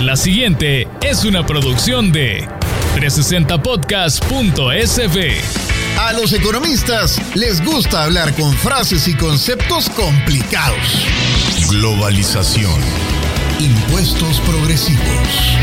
[0.00, 2.48] La siguiente es una producción de
[2.96, 5.34] 360podcast.sv.
[5.98, 11.04] A los economistas les gusta hablar con frases y conceptos complicados.
[11.68, 12.80] Globalización.
[13.58, 15.58] Impuestos progresivos.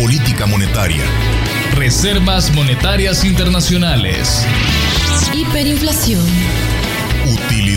[0.00, 1.04] Política monetaria.
[1.74, 4.46] Reservas monetarias internacionales.
[5.34, 6.24] Hiperinflación.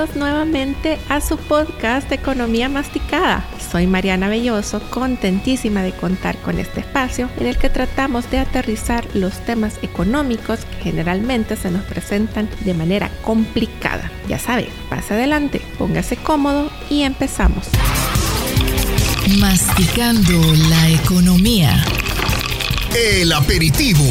[0.00, 3.44] Bienvenidos nuevamente a su podcast Economía Masticada.
[3.70, 9.04] Soy Mariana Belloso, contentísima de contar con este espacio en el que tratamos de aterrizar
[9.12, 14.10] los temas económicos que generalmente se nos presentan de manera complicada.
[14.26, 17.68] Ya sabe, pase adelante, póngase cómodo y empezamos.
[19.38, 21.84] Masticando la economía.
[22.94, 24.06] El aperitivo.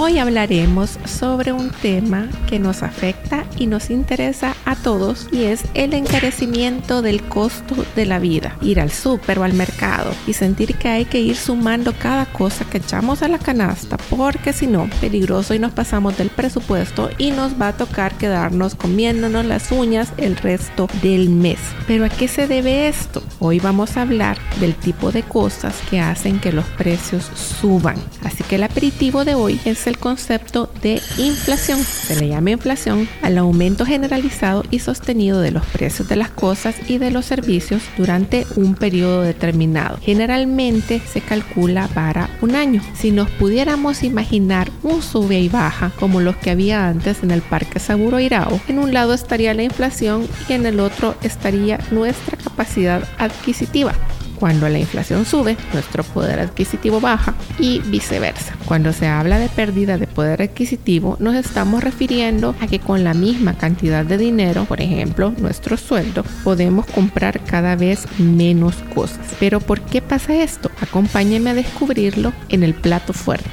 [0.00, 5.62] Hoy hablaremos sobre un tema que nos afecta y nos interesa a todos y es
[5.72, 8.56] el encarecimiento del costo de la vida.
[8.60, 12.66] Ir al súper o al mercado y sentir que hay que ir sumando cada cosa
[12.66, 17.30] que echamos a la canasta porque si no, peligroso y nos pasamos del presupuesto y
[17.30, 21.58] nos va a tocar quedarnos comiéndonos las uñas el resto del mes.
[21.86, 23.22] Pero ¿a qué se debe esto?
[23.38, 27.96] Hoy vamos a hablar del tipo de cosas que hacen que los precios suban.
[28.22, 31.82] Así que el aperitivo de hoy es el concepto de inflación.
[31.82, 36.76] Se le llama inflación al aumento generalizado y sostenido de los precios de las cosas
[36.88, 39.98] y de los servicios durante un periodo determinado.
[40.02, 42.82] Generalmente se calcula para un año.
[42.94, 47.42] Si nos pudiéramos imaginar un sube y baja como los que había antes en el
[47.42, 52.36] Parque Saburo Irao, en un lado estaría la inflación y en el otro estaría nuestra
[52.36, 53.94] capacidad adquisitiva.
[54.38, 58.54] Cuando la inflación sube, nuestro poder adquisitivo baja y viceversa.
[58.66, 63.14] Cuando se habla de pérdida de poder adquisitivo, nos estamos refiriendo a que con la
[63.14, 69.18] misma cantidad de dinero, por ejemplo, nuestro sueldo, podemos comprar cada vez menos cosas.
[69.40, 70.70] Pero ¿por qué pasa esto?
[70.80, 73.50] Acompáñeme a descubrirlo en el plato fuerte.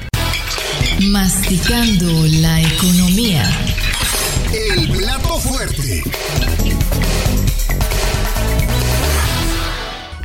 [1.11, 3.43] Masticando la economía.
[4.53, 6.03] El plato fuerte.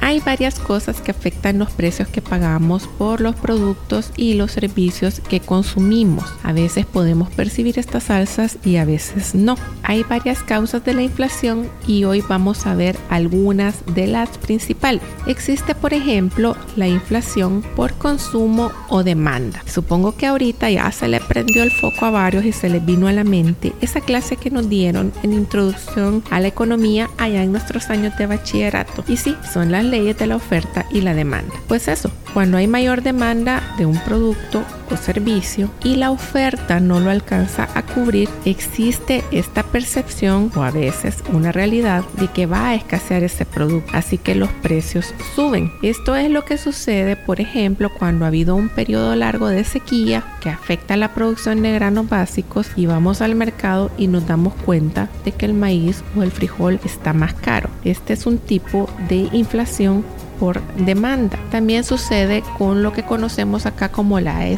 [0.00, 5.20] Hay varias cosas que afectan los precios que pagamos por los productos y los servicios
[5.20, 6.24] que consumimos.
[6.42, 9.56] A veces podemos percibir estas alzas y a veces no.
[9.82, 15.02] Hay varias causas de la inflación y hoy vamos a ver algunas de las principales.
[15.26, 19.62] Existe, por ejemplo, la inflación por consumo o demanda.
[19.66, 23.06] Supongo que ahorita ya se le prendió el foco a varios y se les vino
[23.06, 27.52] a la mente esa clase que nos dieron en introducción a la economía allá en
[27.52, 29.04] nuestros años de bachillerato.
[29.06, 31.54] Y sí, son las leyes de la oferta y la demanda.
[31.68, 37.00] Pues eso, cuando hay mayor demanda de un producto o servicio y la oferta no
[37.00, 42.68] lo alcanza a cubrir, existe esta percepción o a veces una realidad de que va
[42.68, 45.72] a escasear ese producto, así que los precios suben.
[45.82, 50.24] Esto es lo que sucede, por ejemplo, cuando ha habido un periodo largo de sequía
[50.40, 55.08] que afecta la producción de granos básicos y vamos al mercado y nos damos cuenta
[55.24, 57.70] de que el maíz o el frijol está más caro.
[57.84, 60.04] Este es un tipo de inflación
[60.38, 61.38] por demanda.
[61.50, 64.48] También sucede con lo que conocemos acá como la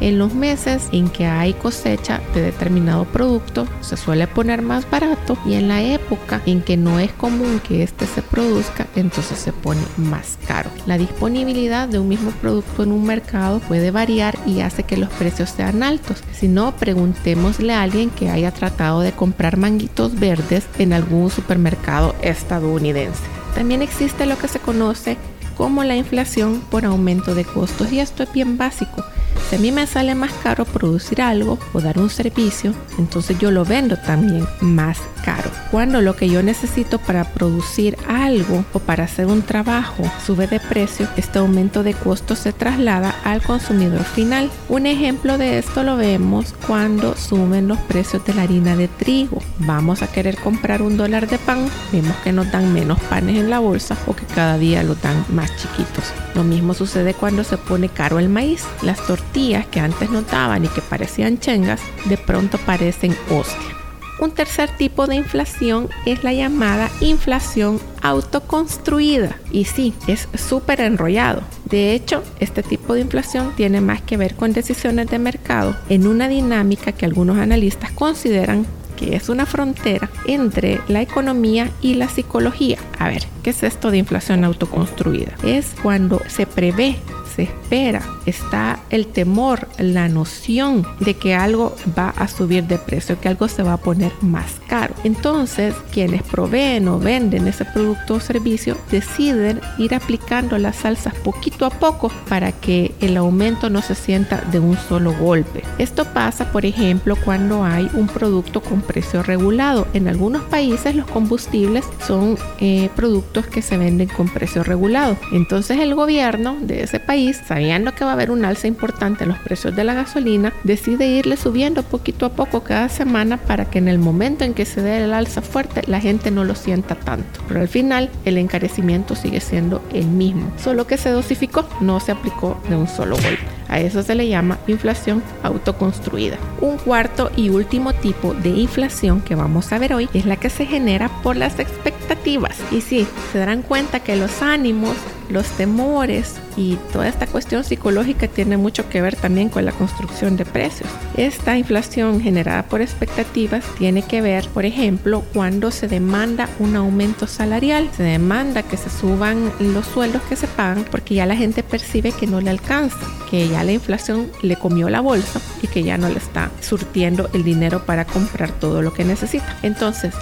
[0.00, 5.38] En los meses en que hay cosecha de determinado producto se suele poner más barato
[5.46, 9.52] y en la época en que no es común que este se produzca entonces se
[9.52, 10.70] pone más caro.
[10.86, 15.08] La disponibilidad de un mismo producto en un mercado puede variar y hace que los
[15.10, 16.22] precios sean altos.
[16.32, 22.14] Si no, preguntémosle a alguien que haya tratado de comprar manguitos verdes en algún supermercado
[22.22, 23.22] estadounidense.
[23.54, 25.16] También existe lo que se conoce
[25.60, 29.04] como la inflación por aumento de costos y esto es bien básico.
[29.48, 33.50] Si a mí me sale más caro producir algo o dar un servicio, entonces yo
[33.50, 35.50] lo vendo también más caro.
[35.70, 40.60] Cuando lo que yo necesito para producir algo o para hacer un trabajo sube de
[40.60, 44.50] precio, este aumento de costos se traslada al consumidor final.
[44.68, 49.42] Un ejemplo de esto lo vemos cuando suben los precios de la harina de trigo.
[49.58, 53.50] Vamos a querer comprar un dólar de pan, vemos que nos dan menos panes en
[53.50, 56.04] la bolsa o que cada día lo dan más chiquitos.
[56.34, 58.64] Lo mismo sucede cuando se pone caro el maíz.
[58.82, 63.76] Las tortillas que antes no daban y que parecían chengas, de pronto parecen hostia.
[64.18, 69.36] Un tercer tipo de inflación es la llamada inflación autoconstruida.
[69.50, 71.42] Y sí, es súper enrollado.
[71.64, 76.06] De hecho, este tipo de inflación tiene más que ver con decisiones de mercado en
[76.06, 78.66] una dinámica que algunos analistas consideran
[78.98, 82.76] que es una frontera entre la economía y la psicología.
[82.98, 85.32] A ver, ¿qué es esto de inflación autoconstruida?
[85.42, 86.98] Es cuando se prevé
[87.40, 93.18] se espera, está el temor, la noción de que algo va a subir de precio,
[93.18, 94.94] que algo se va a poner más caro.
[95.02, 101.66] Entonces, quienes proveen o venden ese producto o servicio deciden ir aplicando las salsas poquito
[101.66, 105.64] a poco para que el aumento no se sienta de un solo golpe.
[105.78, 109.88] Esto pasa, por ejemplo, cuando hay un producto con precio regulado.
[109.92, 115.16] En algunos países los combustibles son eh, productos que se venden con precio regulado.
[115.32, 119.30] Entonces el gobierno de ese país sabiendo que va a haber un alza importante en
[119.30, 123.78] los precios de la gasolina, decide irle subiendo poquito a poco cada semana para que
[123.78, 126.94] en el momento en que se dé el alza fuerte la gente no lo sienta
[126.94, 127.40] tanto.
[127.48, 132.12] Pero al final el encarecimiento sigue siendo el mismo, solo que se dosificó, no se
[132.12, 133.60] aplicó de un solo golpe.
[133.68, 136.38] A eso se le llama inflación autoconstruida.
[136.60, 140.50] Un cuarto y último tipo de inflación que vamos a ver hoy es la que
[140.50, 142.58] se genera por las expectativas.
[142.72, 144.96] Y sí, se darán cuenta que los ánimos,
[145.30, 150.36] los temores y toda esta cuestión psicológica tiene mucho que ver también con la construcción
[150.36, 150.88] de precios.
[151.16, 157.26] Esta inflación generada por expectativas tiene que ver, por ejemplo, cuando se demanda un aumento
[157.26, 161.62] salarial, se demanda que se suban los sueldos que se pagan porque ya la gente
[161.62, 162.98] percibe que no le alcanza,
[163.30, 167.30] que ya la inflación le comió la bolsa y que ya no le está surtiendo
[167.32, 169.56] el dinero para comprar todo lo que necesita.
[169.62, 170.14] Entonces,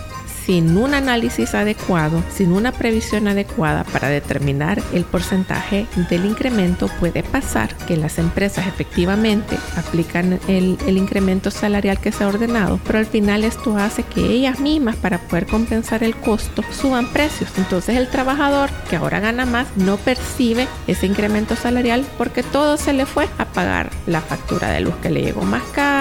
[0.48, 7.22] sin un análisis adecuado, sin una previsión adecuada para determinar el porcentaje del incremento, puede
[7.22, 13.04] pasar que las empresas efectivamente aplican el, incremento salarial que se ha ordenado, pero al
[13.04, 17.50] final esto hace que ellas mismas para poder compensar el costo suban precios.
[17.58, 22.94] Entonces el trabajador que ahora gana más no percibe ese incremento salarial porque todo se
[22.94, 25.97] le fue a pagar la factura de luz que le llegó más cara,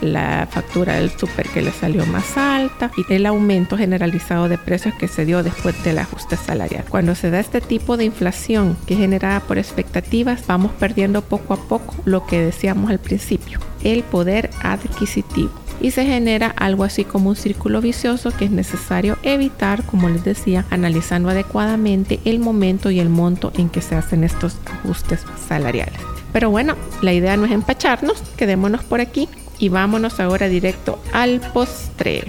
[0.00, 4.94] la factura del súper que le salió más alta y el aumento generalizado de precios
[4.94, 6.84] que se dio después del ajuste salarial.
[6.88, 11.54] Cuando se da este tipo de inflación que es generada por expectativas, vamos perdiendo poco
[11.54, 15.50] a poco lo que decíamos al principio, el poder adquisitivo
[15.80, 20.24] y se genera algo así como un círculo vicioso que es necesario evitar, como les
[20.24, 26.00] decía, analizando adecuadamente el momento y el monto en que se hacen estos ajustes salariales.
[26.32, 29.28] Pero bueno, la idea no es empacharnos, quedémonos por aquí
[29.58, 32.28] y vámonos ahora directo al postre.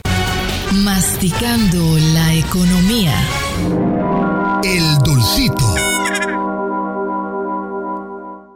[0.84, 3.14] Masticando la economía.
[4.64, 5.76] El dulcito.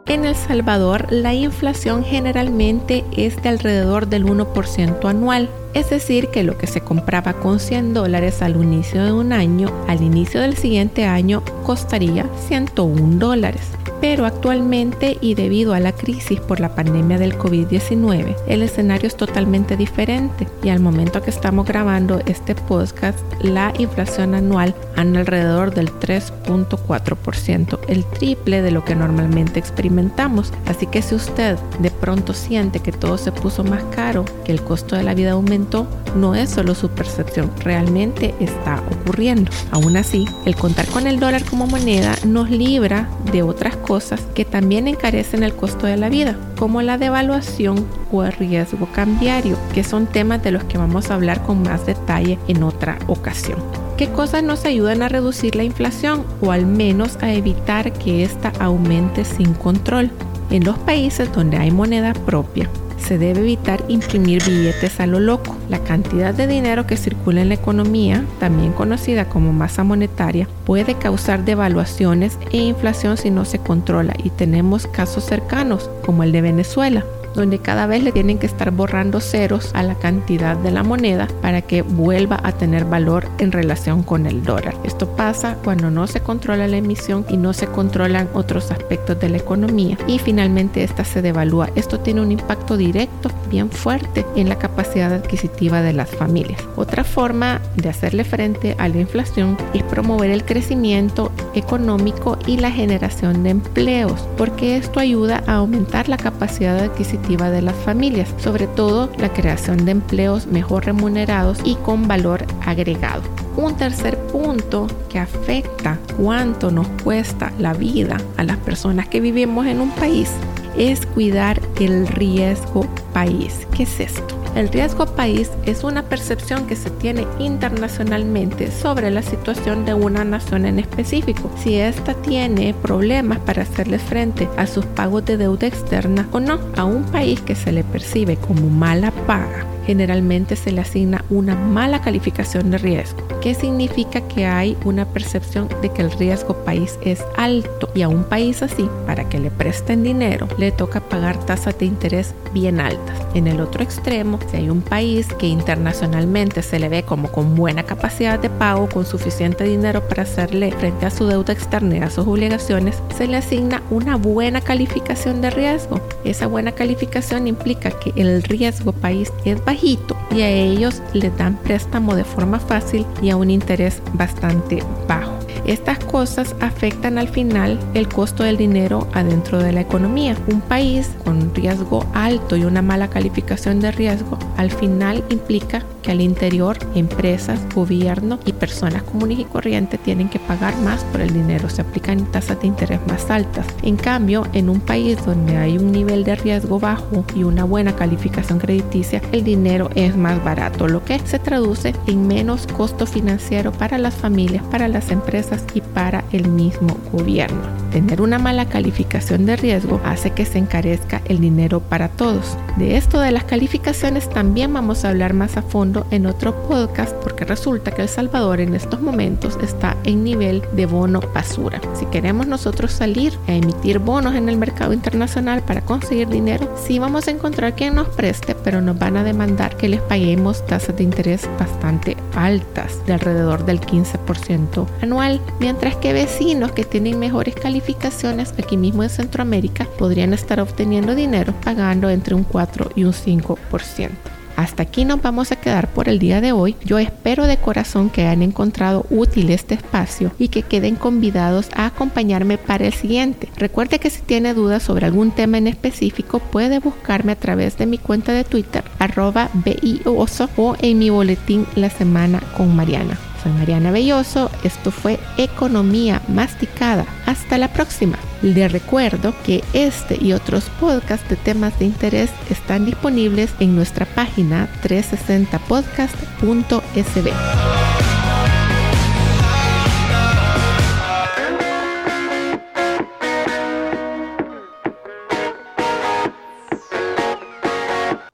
[0.06, 6.44] En El Salvador, la inflación generalmente es de alrededor del 1% anual, es decir, que
[6.44, 10.56] lo que se compraba con 100 dólares al inicio de un año, al inicio del
[10.56, 13.62] siguiente año costaría 101 dólares
[14.00, 19.16] pero actualmente y debido a la crisis por la pandemia del COVID-19, el escenario es
[19.16, 25.74] totalmente diferente y al momento que estamos grabando este podcast, la inflación anual anda alrededor
[25.74, 30.52] del 3.4%, el triple de lo que normalmente experimentamos.
[30.66, 34.62] Así que si usted de pronto siente que todo se puso más caro, que el
[34.62, 39.50] costo de la vida aumentó, no es solo su percepción, realmente está ocurriendo.
[39.70, 44.44] Aún así, el contar con el dólar como moneda nos libra de otras cosas que
[44.44, 49.84] también encarecen el costo de la vida, como la devaluación o el riesgo cambiario, que
[49.84, 53.58] son temas de los que vamos a hablar con más detalle en otra ocasión.
[53.96, 58.52] ¿Qué cosas nos ayudan a reducir la inflación o al menos a evitar que ésta
[58.58, 60.10] aumente sin control?
[60.50, 62.68] En los países donde hay moneda propia,
[63.04, 65.56] se debe evitar imprimir billetes a lo loco.
[65.68, 70.94] La cantidad de dinero que circula en la economía, también conocida como masa monetaria, puede
[70.94, 76.40] causar devaluaciones e inflación si no se controla y tenemos casos cercanos como el de
[76.40, 80.82] Venezuela donde cada vez le tienen que estar borrando ceros a la cantidad de la
[80.82, 84.74] moneda para que vuelva a tener valor en relación con el dólar.
[84.84, 89.28] Esto pasa cuando no se controla la emisión y no se controlan otros aspectos de
[89.28, 91.70] la economía y finalmente esta se devalúa.
[91.74, 96.62] Esto tiene un impacto directo bien fuerte en la capacidad adquisitiva de las familias.
[96.76, 102.70] Otra forma de hacerle frente a la inflación es promover el crecimiento económico y la
[102.70, 108.66] generación de empleos, porque esto ayuda a aumentar la capacidad adquisitiva de las familias, sobre
[108.66, 113.22] todo la creación de empleos mejor remunerados y con valor agregado.
[113.56, 119.66] Un tercer punto que afecta cuánto nos cuesta la vida a las personas que vivimos
[119.66, 120.30] en un país
[120.76, 123.66] es cuidar el riesgo país.
[123.74, 124.43] ¿Qué es esto?
[124.54, 130.24] El riesgo país es una percepción que se tiene internacionalmente sobre la situación de una
[130.24, 135.66] nación en específico, si ésta tiene problemas para hacerle frente a sus pagos de deuda
[135.66, 140.72] externa o no, a un país que se le percibe como mala paga generalmente se
[140.72, 146.00] le asigna una mala calificación de riesgo, que significa que hay una percepción de que
[146.00, 150.48] el riesgo país es alto y a un país así, para que le presten dinero,
[150.56, 153.18] le toca pagar tasas de interés bien altas.
[153.34, 157.54] En el otro extremo, si hay un país que internacionalmente se le ve como con
[157.54, 162.00] buena capacidad de pago, con suficiente dinero para hacerle frente a su deuda externa y
[162.00, 166.00] a sus obligaciones, se le asigna una buena calificación de riesgo.
[166.24, 169.84] Esa buena calificación implica que el riesgo país es bajo
[170.30, 175.33] y a ellos les dan préstamo de forma fácil y a un interés bastante bajo.
[175.66, 180.36] Estas cosas afectan al final el costo del dinero adentro de la economía.
[180.46, 186.12] Un país con riesgo alto y una mala calificación de riesgo al final implica que
[186.12, 191.32] al interior empresas, gobierno y personas comunes y corrientes tienen que pagar más por el
[191.32, 191.70] dinero.
[191.70, 193.66] Se aplican tasas de interés más altas.
[193.82, 197.96] En cambio, en un país donde hay un nivel de riesgo bajo y una buena
[197.96, 203.72] calificación crediticia, el dinero es más barato, lo que se traduce en menos costo financiero
[203.72, 207.62] para las familias, para las empresas y para el mismo gobierno.
[207.90, 212.58] Tener una mala calificación de riesgo hace que se encarezca el dinero para todos.
[212.76, 217.12] De esto de las calificaciones también vamos a hablar más a fondo en otro podcast
[217.22, 221.80] porque resulta que El Salvador en estos momentos está en nivel de bono basura.
[221.94, 226.98] Si queremos nosotros salir a emitir bonos en el mercado internacional para conseguir dinero, sí
[226.98, 230.96] vamos a encontrar quien nos preste, pero nos van a demandar que les paguemos tasas
[230.96, 237.54] de interés bastante altas, de alrededor del 15% anual mientras que vecinos que tienen mejores
[237.54, 243.12] calificaciones aquí mismo en Centroamérica podrían estar obteniendo dinero pagando entre un 4 y un
[243.12, 244.10] 5%.
[244.56, 246.76] Hasta aquí nos vamos a quedar por el día de hoy.
[246.84, 251.86] Yo espero de corazón que hayan encontrado útil este espacio y que queden convidados a
[251.86, 253.48] acompañarme para el siguiente.
[253.56, 257.86] Recuerde que si tiene dudas sobre algún tema en específico puede buscarme a través de
[257.86, 263.18] mi cuenta de Twitter arroba BIOSO o en mi boletín La Semana con Mariana.
[263.44, 267.04] Soy Mariana Belloso, esto fue Economía Masticada.
[267.26, 268.18] Hasta la próxima.
[268.40, 274.06] Le recuerdo que este y otros podcasts de temas de interés están disponibles en nuestra
[274.06, 277.30] página 360podcast.sb.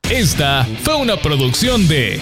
[0.08, 2.20] Esta fue una producción de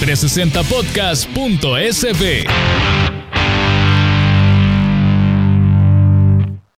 [0.00, 2.99] 360podcast.sb.